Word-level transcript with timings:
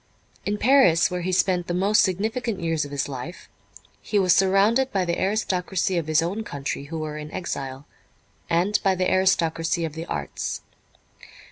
In 0.47 0.57
Paris, 0.57 1.11
where 1.11 1.21
he 1.21 1.31
spent 1.31 1.67
the 1.67 1.75
most 1.75 2.01
significant 2.01 2.59
years 2.59 2.85
of 2.85 2.89
his 2.91 3.07
life, 3.07 3.47
he 4.01 4.17
was 4.17 4.35
surrounded 4.35 4.91
by 4.91 5.05
the 5.05 5.21
aristocracy 5.21 5.95
of 5.95 6.07
his 6.07 6.23
own 6.23 6.43
country 6.43 6.85
who 6.85 6.97
were 6.97 7.19
in 7.19 7.31
exile, 7.31 7.85
and 8.49 8.79
by 8.81 8.95
the 8.95 9.07
aristocracy 9.11 9.85
of 9.85 9.93
the 9.93 10.07
arts. 10.07 10.61